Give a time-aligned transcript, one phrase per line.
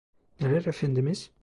[0.39, 1.31] Neler, Efendimiz?